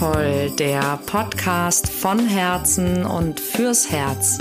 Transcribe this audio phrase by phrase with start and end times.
[0.00, 4.38] Herzvoll, der Podcast von Herzen und fürs Herz.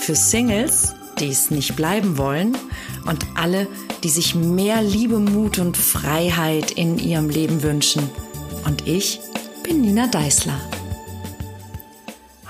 [0.00, 2.58] Für Singles, die es nicht bleiben wollen
[3.06, 3.68] und alle,
[4.02, 8.10] die sich mehr Liebe, Mut und Freiheit in ihrem Leben wünschen.
[8.66, 9.20] Und ich
[9.62, 10.58] bin Nina Deißler.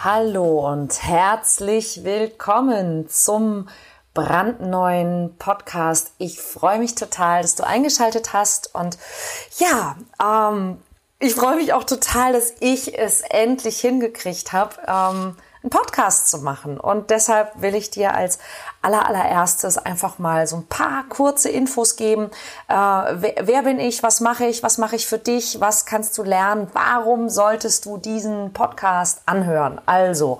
[0.02, 3.68] Hallo und herzlich willkommen zum
[4.14, 6.12] brandneuen Podcast.
[6.16, 8.96] Ich freue mich total, dass du eingeschaltet hast und
[9.58, 10.78] ja, ähm,
[11.20, 16.38] ich freue mich auch total, dass ich es endlich hingekriegt habe, ähm, einen Podcast zu
[16.38, 16.80] machen.
[16.80, 18.38] Und deshalb will ich dir als
[18.80, 22.30] aller, allererstes einfach mal so ein paar kurze Infos geben.
[22.68, 24.02] Äh, wer, wer bin ich?
[24.02, 24.62] Was mache ich?
[24.62, 25.60] Was mache ich für dich?
[25.60, 26.68] Was kannst du lernen?
[26.72, 29.78] Warum solltest du diesen Podcast anhören?
[29.84, 30.38] Also,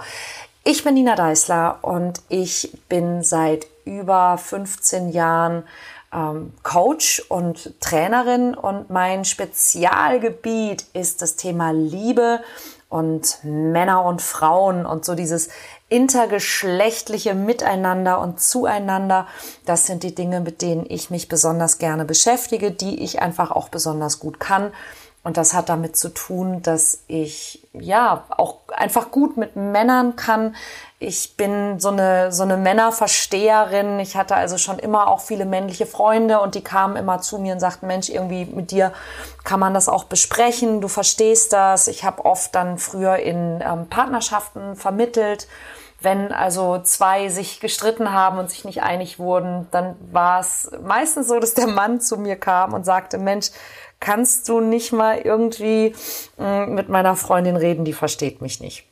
[0.64, 5.64] ich bin Nina Deißler und ich bin seit über 15 Jahren
[6.12, 12.40] ähm, Coach und Trainerin und mein Spezialgebiet ist das Thema Liebe
[12.88, 15.48] und Männer und Frauen und so dieses
[15.88, 19.28] intergeschlechtliche Miteinander und Zueinander.
[19.64, 23.68] Das sind die Dinge, mit denen ich mich besonders gerne beschäftige, die ich einfach auch
[23.68, 24.72] besonders gut kann.
[25.22, 30.54] Und das hat damit zu tun, dass ich ja auch einfach gut mit Männern kann,
[31.02, 33.98] ich bin so eine, so eine Männerversteherin.
[34.00, 37.54] Ich hatte also schon immer auch viele männliche Freunde und die kamen immer zu mir
[37.54, 38.92] und sagten, Mensch, irgendwie mit dir
[39.42, 40.82] kann man das auch besprechen.
[40.82, 41.88] Du verstehst das.
[41.88, 45.48] Ich habe oft dann früher in ähm, Partnerschaften vermittelt.
[46.02, 51.28] Wenn also zwei sich gestritten haben und sich nicht einig wurden, dann war es meistens
[51.28, 53.52] so, dass der Mann zu mir kam und sagte, Mensch,
[54.00, 55.94] kannst du nicht mal irgendwie
[56.38, 58.86] äh, mit meiner Freundin reden, die versteht mich nicht.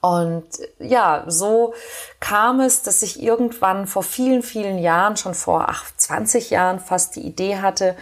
[0.00, 0.44] Und
[0.80, 1.74] ja, so
[2.18, 7.14] kam es, dass ich irgendwann vor vielen, vielen Jahren, schon vor ach, 20 Jahren fast
[7.14, 7.96] die Idee hatte,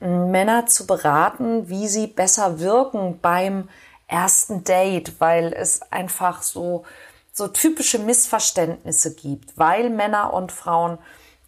[0.00, 3.68] Männer zu beraten, wie sie besser wirken beim
[4.08, 6.84] ersten Date, weil es einfach so,
[7.32, 10.98] so typische Missverständnisse gibt, weil Männer und Frauen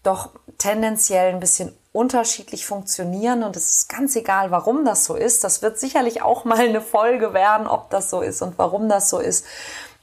[0.05, 5.43] doch tendenziell ein bisschen unterschiedlich funktionieren und es ist ganz egal, warum das so ist.
[5.45, 9.09] Das wird sicherlich auch mal eine Folge werden, ob das so ist und warum das
[9.09, 9.47] so ist.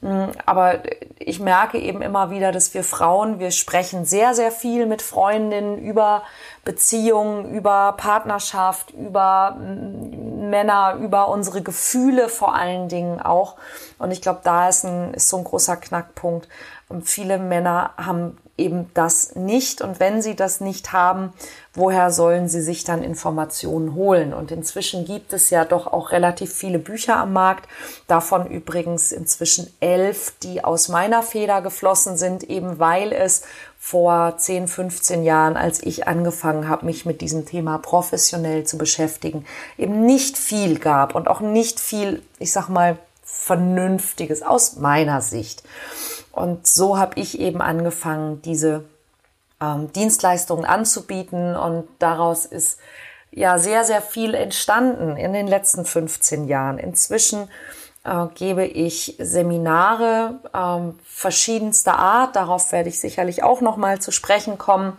[0.00, 0.80] Mm, aber
[1.18, 5.78] ich merke eben immer wieder, dass wir Frauen, wir sprechen sehr, sehr viel mit Freundinnen
[5.78, 6.24] über
[6.64, 13.54] Beziehungen, über Partnerschaft, über mm, Männer, über unsere Gefühle vor allen Dingen auch.
[13.98, 16.48] Und ich glaube, da ist, ein, ist so ein großer Knackpunkt.
[16.88, 19.80] Und viele Männer haben eben das nicht.
[19.80, 21.32] Und wenn sie das nicht haben,
[21.72, 24.32] woher sollen sie sich dann Informationen holen?
[24.32, 27.68] Und inzwischen gibt es ja doch auch relativ viele Bücher am Markt.
[28.06, 33.42] Davon übrigens inzwischen elf, die aus meiner Feder geflossen sind, eben weil es
[33.78, 39.44] vor 10, 15 Jahren, als ich angefangen habe, mich mit diesem Thema professionell zu beschäftigen,
[39.76, 45.64] eben nicht viel gab und auch nicht viel, ich sag mal, Vernünftiges aus meiner Sicht.
[46.34, 48.84] Und so habe ich eben angefangen, diese
[49.60, 52.78] ähm, Dienstleistungen anzubieten und daraus ist
[53.30, 56.78] ja sehr, sehr viel entstanden in den letzten 15 Jahren.
[56.78, 57.48] Inzwischen
[58.04, 62.36] äh, gebe ich Seminare ähm, verschiedenster Art.
[62.36, 64.96] Darauf werde ich sicherlich auch noch mal zu sprechen kommen.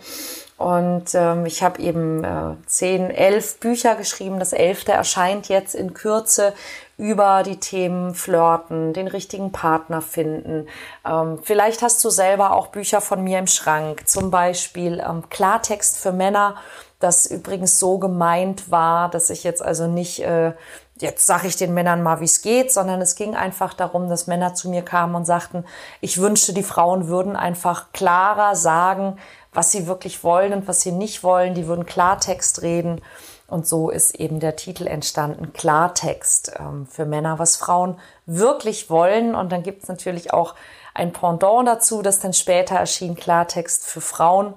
[0.58, 4.40] Und ähm, ich habe eben äh, zehn, elf Bücher geschrieben.
[4.40, 6.54] Das elfte erscheint jetzt in Kürze
[6.98, 10.68] über die Themen Flirten, den richtigen Partner finden.
[11.06, 15.98] Ähm, vielleicht hast du selber auch Bücher von mir im Schrank, zum Beispiel ähm, Klartext
[15.98, 16.56] für Männer,
[17.00, 20.54] das übrigens so gemeint war, dass ich jetzt also nicht, äh,
[20.98, 24.28] jetzt sage ich den Männern mal, wie es geht, sondern es ging einfach darum, dass
[24.28, 25.66] Männer zu mir kamen und sagten,
[26.00, 29.18] ich wünschte, die Frauen würden einfach klarer sagen,
[29.54, 31.54] was sie wirklich wollen und was sie nicht wollen.
[31.54, 33.02] Die würden Klartext reden.
[33.48, 39.36] Und so ist eben der Titel entstanden, Klartext ähm, für Männer, was Frauen wirklich wollen.
[39.36, 40.56] Und dann gibt es natürlich auch
[40.96, 44.56] ein Pendant dazu, das dann später erschien, Klartext für Frauen,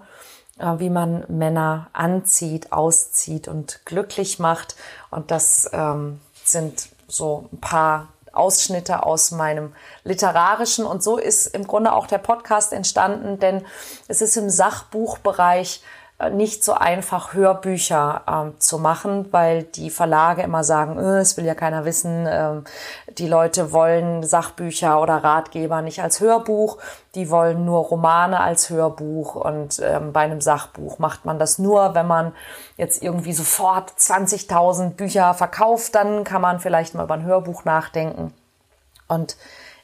[0.58, 4.76] äh, wie man Männer anzieht, auszieht und glücklich macht.
[5.10, 9.74] Und das ähm, sind so ein paar Ausschnitte aus meinem
[10.04, 10.86] literarischen.
[10.86, 13.66] Und so ist im Grunde auch der Podcast entstanden, denn
[14.06, 15.82] es ist im Sachbuchbereich
[16.32, 21.44] nicht so einfach Hörbücher ähm, zu machen, weil die Verlage immer sagen, äh, es will
[21.44, 22.64] ja keiner wissen, ähm,
[23.18, 26.78] die Leute wollen Sachbücher oder Ratgeber nicht als Hörbuch,
[27.14, 31.94] die wollen nur Romane als Hörbuch und ähm, bei einem Sachbuch macht man das nur,
[31.94, 32.32] wenn man
[32.76, 38.34] jetzt irgendwie sofort 20.000 Bücher verkauft, dann kann man vielleicht mal über ein Hörbuch nachdenken.
[39.06, 39.36] Und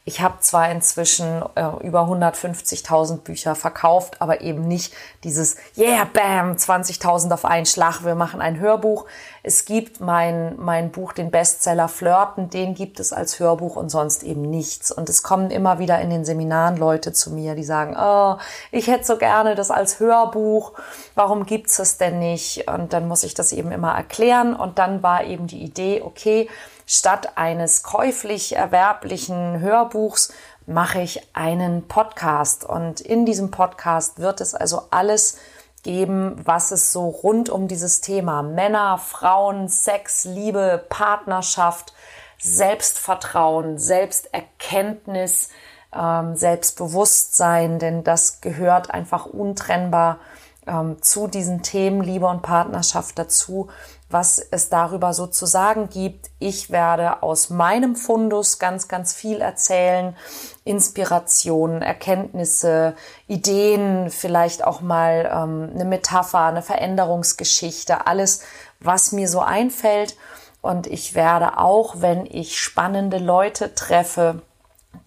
[0.07, 4.93] Ich habe zwar inzwischen äh, über 150.000 Bücher verkauft, aber eben nicht
[5.25, 9.07] dieses Yeah, bam, 20.000 auf einen Schlag, wir machen ein Hörbuch.
[9.43, 14.25] Es gibt mein, mein Buch, den Bestseller Flirten, den gibt es als Hörbuch und sonst
[14.25, 14.93] eben nichts.
[14.93, 18.37] Und es kommen immer wieder in den Seminaren Leute zu mir, die sagen, oh,
[18.73, 20.73] ich hätte so gerne das als Hörbuch,
[21.15, 22.69] warum gibt's es denn nicht?
[22.69, 24.55] Und dann muss ich das eben immer erklären.
[24.55, 26.47] Und dann war eben die Idee, okay,
[26.87, 30.33] statt eines käuflich erwerblichen Hörbuchs
[30.67, 32.65] mache ich einen Podcast.
[32.65, 35.39] Und in diesem Podcast wird es also alles
[35.83, 41.93] geben, was es so rund um dieses Thema Männer, Frauen, Sex, Liebe, Partnerschaft,
[42.39, 45.51] Selbstvertrauen, Selbsterkenntnis,
[45.95, 50.19] ähm, Selbstbewusstsein, denn das gehört einfach untrennbar
[50.67, 53.69] ähm, zu diesen Themen Liebe und Partnerschaft dazu
[54.15, 56.31] was es darüber so zu sagen gibt.
[56.39, 60.17] Ich werde aus meinem Fundus ganz, ganz viel erzählen.
[60.63, 62.95] Inspirationen, Erkenntnisse,
[63.27, 68.43] Ideen, vielleicht auch mal ähm, eine Metapher, eine Veränderungsgeschichte, alles,
[68.79, 70.17] was mir so einfällt.
[70.63, 74.43] Und ich werde auch, wenn ich spannende Leute treffe,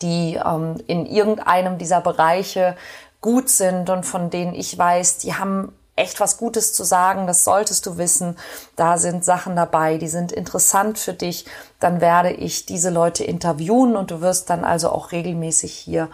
[0.02, 2.76] die ähm, in irgendeinem dieser Bereiche
[3.22, 7.44] gut sind und von denen ich weiß, die haben echt was Gutes zu sagen, das
[7.44, 8.38] solltest du wissen.
[8.76, 11.46] Da sind Sachen dabei, die sind interessant für dich.
[11.80, 16.10] Dann werde ich diese Leute interviewen und du wirst dann also auch regelmäßig hier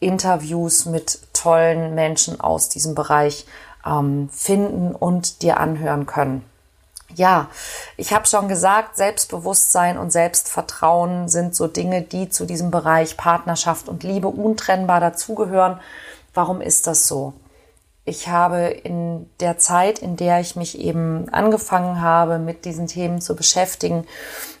[0.00, 3.46] Interviews mit tollen Menschen aus diesem Bereich
[3.84, 6.44] ähm, finden und dir anhören können.
[7.14, 7.48] Ja,
[7.96, 13.88] ich habe schon gesagt, Selbstbewusstsein und Selbstvertrauen sind so Dinge, die zu diesem Bereich Partnerschaft
[13.88, 15.80] und Liebe untrennbar dazugehören.
[16.34, 17.32] Warum ist das so?
[18.06, 23.20] Ich habe in der Zeit, in der ich mich eben angefangen habe, mit diesen Themen
[23.20, 24.06] zu beschäftigen,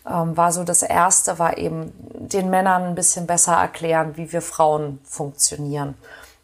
[0.04, 4.42] ähm, war so das erste, war eben den Männern ein bisschen besser erklären, wie wir
[4.42, 5.94] Frauen funktionieren.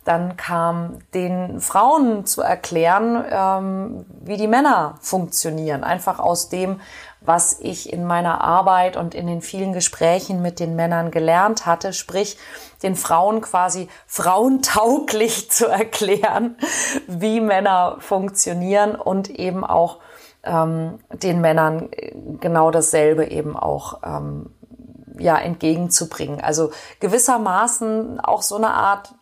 [0.05, 5.83] Dann kam den Frauen zu erklären, ähm, wie die Männer funktionieren.
[5.83, 6.81] Einfach aus dem,
[7.25, 11.93] was ich in meiner Arbeit und in den vielen Gesprächen mit den Männern gelernt hatte,
[11.93, 12.37] sprich
[12.83, 16.57] den Frauen quasi frauentauglich zu erklären,
[17.07, 19.99] wie Männer funktionieren und eben auch
[20.45, 21.91] ähm, den Männern
[22.41, 24.51] genau dasselbe eben auch ähm,
[25.19, 26.41] ja entgegenzubringen.
[26.41, 26.71] Also
[27.01, 29.15] gewissermaßen auch so eine Art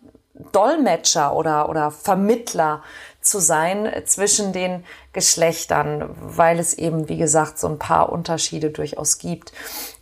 [0.53, 2.83] Dolmetscher oder, oder Vermittler
[3.21, 9.19] zu sein zwischen den Geschlechtern, weil es eben, wie gesagt, so ein paar Unterschiede durchaus
[9.19, 9.53] gibt.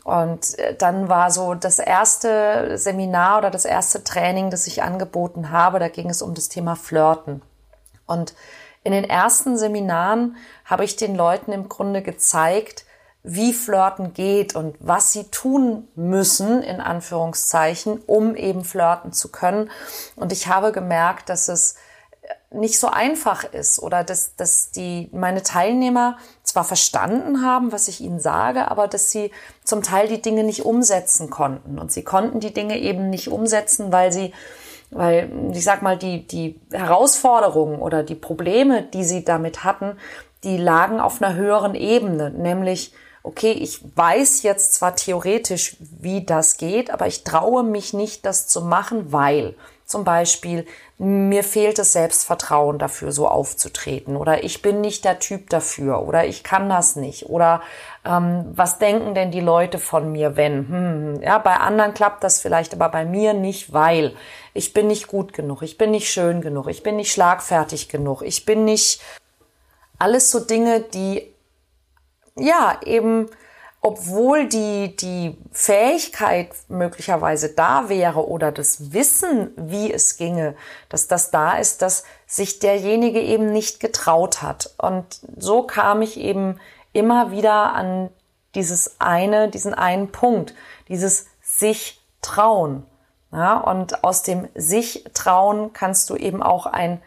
[0.04, 5.50] Und äh, dann war so das erste Seminar oder das erste Training, das ich angeboten
[5.50, 7.42] habe, da ging es um das Thema Flirten.
[8.06, 8.34] Und
[8.84, 12.84] in den ersten Seminaren habe ich den Leuten im Grunde gezeigt,
[13.22, 19.70] wie Flirten geht und was sie tun müssen, in Anführungszeichen, um eben flirten zu können.
[20.16, 21.74] Und ich habe gemerkt, dass es
[22.50, 28.00] nicht so einfach ist oder dass, dass die, meine Teilnehmer zwar verstanden haben, was ich
[28.00, 29.30] ihnen sage, aber dass sie
[29.64, 31.78] zum Teil die Dinge nicht umsetzen konnten.
[31.78, 34.32] Und sie konnten die Dinge eben nicht umsetzen, weil sie,
[34.90, 39.98] weil, ich sag mal, die, die Herausforderungen oder die Probleme, die sie damit hatten,
[40.42, 46.56] die lagen auf einer höheren Ebene, nämlich okay, ich weiß jetzt zwar theoretisch, wie das
[46.56, 49.54] geht, aber ich traue mich nicht, das zu machen, weil
[49.88, 50.66] zum Beispiel
[50.98, 54.16] mir fehlt das Selbstvertrauen dafür, so aufzutreten.
[54.16, 56.06] Oder ich bin nicht der Typ dafür.
[56.06, 57.26] Oder ich kann das nicht.
[57.26, 57.62] Oder
[58.04, 60.68] ähm, was denken denn die Leute von mir, wenn?
[60.68, 64.14] Hm, ja, bei anderen klappt das vielleicht, aber bei mir nicht, weil
[64.52, 68.22] ich bin nicht gut genug, ich bin nicht schön genug, ich bin nicht schlagfertig genug,
[68.22, 69.00] ich bin nicht
[69.98, 71.32] alles so Dinge, die
[72.36, 73.28] ja, eben,
[73.80, 80.56] obwohl die, die Fähigkeit möglicherweise da wäre oder das Wissen, wie es ginge,
[80.88, 84.74] dass das da ist, dass sich derjenige eben nicht getraut hat.
[84.78, 86.58] Und so kam ich eben
[86.92, 88.10] immer wieder an
[88.54, 90.54] dieses eine, diesen einen Punkt,
[90.88, 92.84] dieses sich trauen.
[93.30, 97.02] Ja, und aus dem sich trauen kannst du eben auch ein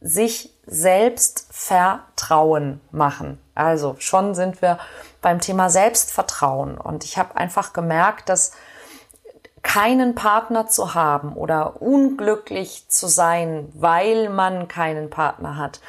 [0.00, 3.40] sich selbst vertrauen machen.
[3.54, 4.78] Also schon sind wir
[5.20, 6.78] beim Thema Selbstvertrauen.
[6.78, 8.52] Und ich habe einfach gemerkt, dass
[9.62, 15.80] keinen Partner zu haben oder unglücklich zu sein, weil man keinen Partner hat,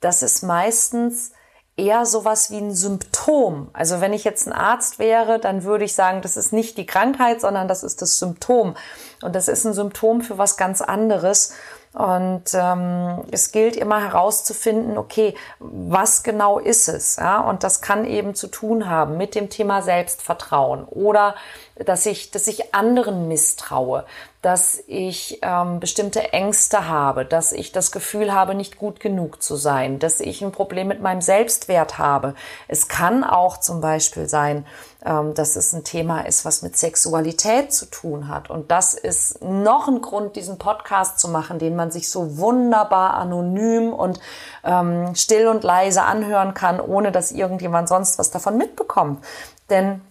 [0.00, 1.32] das ist meistens
[1.76, 3.70] eher sowas wie ein Symptom.
[3.72, 6.86] Also wenn ich jetzt ein Arzt wäre, dann würde ich sagen, das ist nicht die
[6.86, 8.76] Krankheit, sondern das ist das Symptom.
[9.22, 11.54] Und das ist ein Symptom für was ganz anderes.
[11.94, 17.16] Und ähm, es gilt immer herauszufinden, okay, was genau ist es?
[17.16, 17.38] Ja?
[17.38, 21.36] Und das kann eben zu tun haben mit dem Thema Selbstvertrauen oder
[21.76, 24.04] dass ich, dass ich anderen misstraue,
[24.42, 29.56] dass ich ähm, bestimmte Ängste habe, dass ich das Gefühl habe, nicht gut genug zu
[29.56, 32.34] sein, dass ich ein Problem mit meinem Selbstwert habe.
[32.68, 34.66] Es kann auch zum Beispiel sein,
[35.04, 38.50] ähm, dass es ein Thema ist, was mit Sexualität zu tun hat.
[38.50, 43.14] Und das ist noch ein Grund, diesen Podcast zu machen, den man sich so wunderbar
[43.14, 44.20] anonym und
[44.62, 49.24] ähm, still und leise anhören kann, ohne dass irgendjemand sonst was davon mitbekommt.
[49.70, 50.02] Denn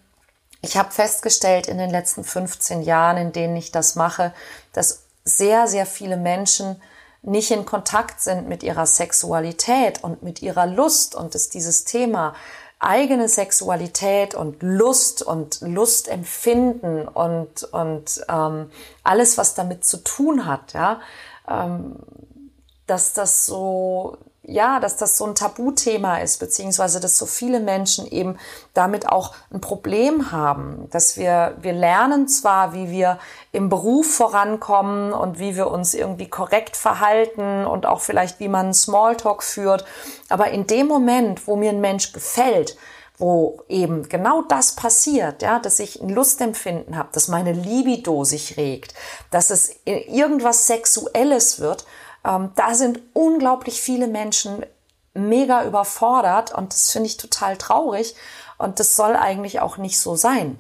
[0.64, 4.34] ich habe festgestellt in den letzten 15 Jahren, in denen ich das mache,
[4.72, 6.82] dass sehr, sehr viele Menschen
[7.22, 11.16] nicht in Kontakt sind mit ihrer Sexualität und mit ihrer Lust.
[11.16, 12.34] Und dass dieses Thema
[12.80, 18.72] eigene Sexualität und Lust und Lustempfinden und, und ähm,
[19.04, 21.02] alles, was damit zu tun hat, ja,
[21.46, 21.98] ähm,
[22.88, 28.06] dass das so ja, dass das so ein Tabuthema ist, beziehungsweise dass so viele Menschen
[28.06, 28.38] eben
[28.74, 33.20] damit auch ein Problem haben, dass wir, wir lernen zwar, wie wir
[33.54, 38.74] im Beruf vorankommen und wie wir uns irgendwie korrekt verhalten und auch vielleicht, wie man
[38.74, 39.86] Smalltalk führt,
[40.28, 42.76] aber in dem Moment, wo mir ein Mensch gefällt,
[43.18, 48.58] wo eben genau das passiert, ja, dass ich ein Lustempfinden habe, dass meine Libido sich
[48.58, 48.94] regt,
[49.32, 51.86] dass es irgendwas Sexuelles wird,
[52.26, 54.66] ähm, da sind unglaublich viele Menschen
[55.14, 58.16] mega überfordert und das finde ich total traurig
[58.58, 60.58] und das soll eigentlich auch nicht so sein.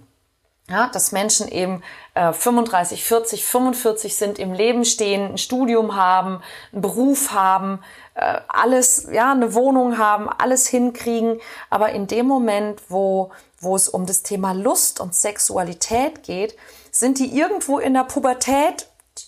[0.69, 6.41] Ja, dass Menschen eben äh, 35, 40, 45 sind, im Leben stehen, ein Studium haben,
[6.71, 7.81] einen Beruf haben,
[8.15, 11.41] äh, alles, ja, eine Wohnung haben, alles hinkriegen.
[11.69, 16.55] Aber in dem Moment, wo, wo es um das Thema Lust und Sexualität geht,
[16.91, 18.87] sind die irgendwo in der Pubertät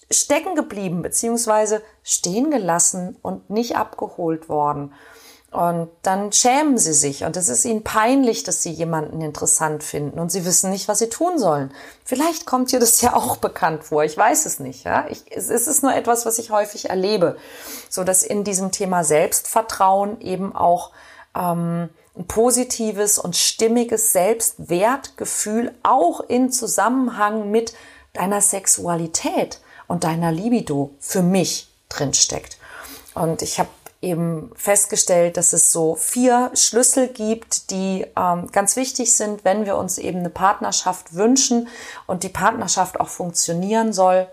[0.09, 4.93] stecken geblieben beziehungsweise stehen gelassen und nicht abgeholt worden.
[5.51, 10.19] Und dann schämen sie sich und es ist ihnen peinlich, dass sie jemanden interessant finden
[10.19, 11.73] und sie wissen nicht, was sie tun sollen.
[12.03, 14.03] Vielleicht kommt dir das ja auch bekannt vor.
[14.03, 14.83] Ich weiß es nicht.
[14.83, 15.07] Ja?
[15.09, 17.37] Ich, es ist nur etwas, was ich häufig erlebe,
[17.89, 20.91] so dass in diesem Thema Selbstvertrauen eben auch
[21.35, 27.73] ähm, ein positives und stimmiges Selbstwertgefühl auch in Zusammenhang mit
[28.13, 32.57] deiner Sexualität und deiner Libido für mich drinsteckt.
[33.13, 33.69] Und ich habe
[34.01, 39.77] eben festgestellt, dass es so vier Schlüssel gibt, die ähm, ganz wichtig sind, wenn wir
[39.77, 41.67] uns eben eine Partnerschaft wünschen
[42.05, 44.27] und die Partnerschaft auch funktionieren soll.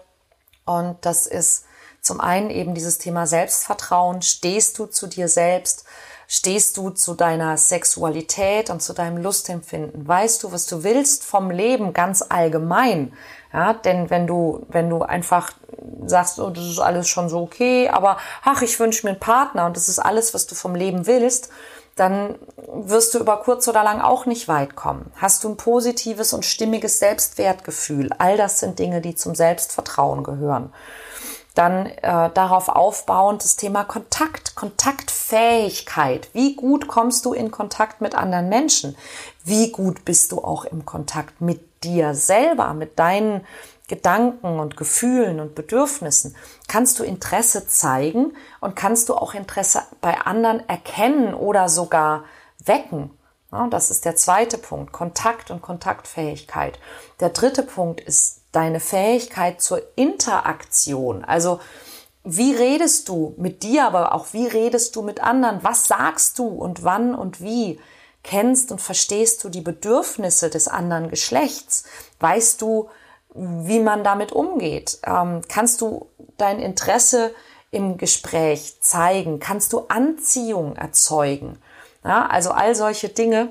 [0.66, 1.64] Und das ist
[2.02, 4.22] zum einen eben dieses Thema Selbstvertrauen.
[4.22, 5.84] Stehst du zu dir selbst?
[6.28, 10.06] Stehst du zu deiner Sexualität und zu deinem Lustempfinden?
[10.06, 13.12] Weißt du, was du willst vom Leben ganz allgemein?
[13.52, 15.52] Ja, denn wenn du, wenn du einfach
[16.08, 19.66] sagst, oh, das ist alles schon so okay, aber ach, ich wünsche mir einen Partner
[19.66, 21.50] und das ist alles, was du vom Leben willst,
[21.96, 22.36] dann
[22.72, 25.12] wirst du über kurz oder lang auch nicht weit kommen.
[25.16, 28.10] Hast du ein positives und stimmiges Selbstwertgefühl?
[28.18, 30.72] All das sind Dinge, die zum Selbstvertrauen gehören.
[31.54, 36.30] Dann äh, darauf aufbauend das Thema Kontakt, Kontaktfähigkeit.
[36.32, 38.96] Wie gut kommst du in Kontakt mit anderen Menschen?
[39.44, 43.46] Wie gut bist du auch im Kontakt mit dir selber, mit deinen
[43.92, 46.34] Gedanken und Gefühlen und Bedürfnissen,
[46.66, 48.32] kannst du Interesse zeigen
[48.62, 52.24] und kannst du auch Interesse bei anderen erkennen oder sogar
[52.64, 53.10] wecken.
[53.52, 56.78] Ja, das ist der zweite Punkt, Kontakt und Kontaktfähigkeit.
[57.20, 61.22] Der dritte Punkt ist deine Fähigkeit zur Interaktion.
[61.22, 61.60] Also
[62.24, 65.62] wie redest du mit dir, aber auch wie redest du mit anderen?
[65.64, 67.78] Was sagst du und wann und wie?
[68.24, 71.84] Kennst und verstehst du die Bedürfnisse des anderen Geschlechts?
[72.20, 72.88] Weißt du,
[73.34, 74.98] wie man damit umgeht?
[75.06, 77.34] Ähm, kannst du dein Interesse
[77.70, 79.40] im Gespräch zeigen?
[79.40, 81.58] Kannst du Anziehung erzeugen?
[82.04, 83.50] Ja, also all solche Dinge,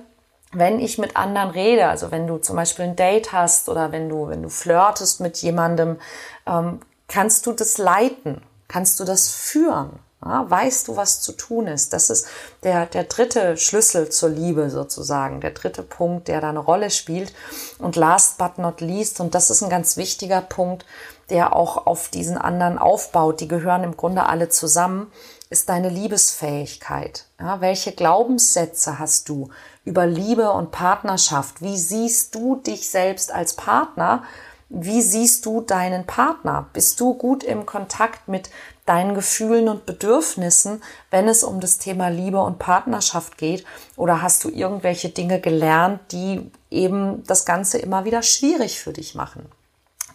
[0.51, 4.09] wenn ich mit anderen rede, also wenn du zum Beispiel ein Date hast oder wenn
[4.09, 5.99] du, wenn du flirtest mit jemandem,
[6.45, 8.41] ähm, kannst du das leiten?
[8.67, 9.99] Kannst du das führen?
[10.23, 11.93] Ja, weißt du, was zu tun ist?
[11.93, 12.27] Das ist
[12.63, 17.33] der, der dritte Schlüssel zur Liebe sozusagen, der dritte Punkt, der da eine Rolle spielt.
[17.79, 20.85] Und last but not least, und das ist ein ganz wichtiger Punkt,
[21.31, 25.11] der auch auf diesen anderen aufbaut, die gehören im Grunde alle zusammen,
[25.49, 27.25] ist deine Liebesfähigkeit.
[27.39, 29.49] Ja, welche Glaubenssätze hast du
[29.85, 31.61] über Liebe und Partnerschaft?
[31.61, 34.23] Wie siehst du dich selbst als Partner?
[34.69, 36.69] Wie siehst du deinen Partner?
[36.71, 38.49] Bist du gut im Kontakt mit
[38.85, 43.65] deinen Gefühlen und Bedürfnissen, wenn es um das Thema Liebe und Partnerschaft geht?
[43.95, 49.15] Oder hast du irgendwelche Dinge gelernt, die eben das Ganze immer wieder schwierig für dich
[49.15, 49.45] machen?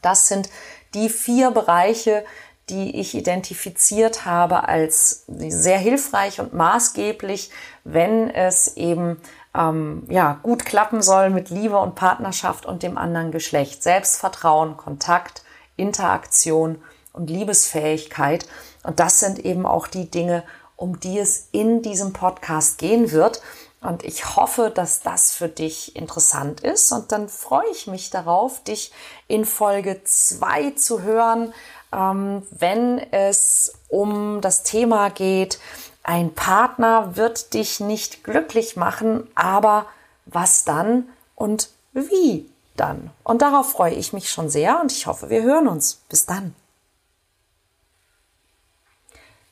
[0.02, 0.48] Das sind
[0.94, 2.24] die vier Bereiche,
[2.68, 7.50] die ich identifiziert habe als sehr hilfreich und maßgeblich,
[7.84, 9.20] wenn es eben
[9.54, 13.84] ähm, ja, gut klappen soll mit Liebe und Partnerschaft und dem anderen Geschlecht.
[13.84, 15.44] Selbstvertrauen, Kontakt,
[15.76, 16.82] Interaktion
[17.16, 18.46] und Liebesfähigkeit.
[18.82, 20.44] Und das sind eben auch die Dinge,
[20.76, 23.40] um die es in diesem Podcast gehen wird.
[23.80, 26.92] Und ich hoffe, dass das für dich interessant ist.
[26.92, 28.92] Und dann freue ich mich darauf, dich
[29.28, 31.52] in Folge 2 zu hören,
[31.92, 35.58] ähm, wenn es um das Thema geht,
[36.02, 39.86] ein Partner wird dich nicht glücklich machen, aber
[40.24, 43.10] was dann und wie dann?
[43.24, 46.02] Und darauf freue ich mich schon sehr und ich hoffe, wir hören uns.
[46.08, 46.54] Bis dann.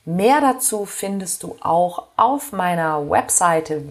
[0.07, 3.83] Mehr dazu findest du auch auf meiner Webseite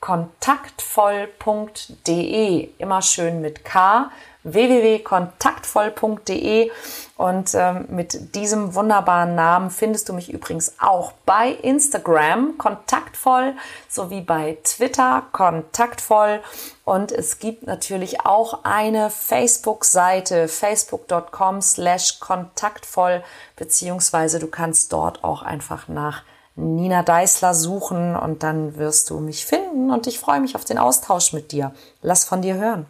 [0.00, 2.70] www.kontaktvoll.de.
[2.78, 4.12] Immer schön mit K.
[4.44, 6.70] www.kontaktvoll.de
[7.16, 13.56] und ähm, mit diesem wunderbaren Namen findest du mich übrigens auch bei Instagram kontaktvoll
[13.88, 16.40] sowie bei Twitter kontaktvoll.
[16.84, 23.24] Und es gibt natürlich auch eine Facebook-Seite facebook.com slash kontaktvoll
[23.56, 26.22] beziehungsweise du kannst dort auch einfach nach
[26.56, 30.78] Nina Deißler suchen und dann wirst du mich finden und ich freue mich auf den
[30.78, 31.72] Austausch mit dir.
[32.02, 32.86] Lass von dir hören.